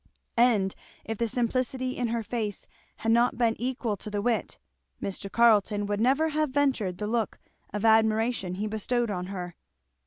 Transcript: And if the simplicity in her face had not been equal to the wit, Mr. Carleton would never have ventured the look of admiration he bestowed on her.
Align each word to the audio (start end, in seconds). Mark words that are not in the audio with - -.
And 0.37 0.73
if 1.05 1.19
the 1.19 1.27
simplicity 1.27 1.91
in 1.95 2.07
her 2.07 2.23
face 2.23 2.65
had 2.95 3.11
not 3.11 3.37
been 3.37 3.53
equal 3.61 3.95
to 3.97 4.09
the 4.09 4.19
wit, 4.19 4.57
Mr. 4.99 5.31
Carleton 5.31 5.85
would 5.85 6.01
never 6.01 6.29
have 6.29 6.49
ventured 6.49 6.97
the 6.97 7.05
look 7.05 7.37
of 7.71 7.85
admiration 7.85 8.55
he 8.55 8.65
bestowed 8.65 9.11
on 9.11 9.27
her. 9.27 9.55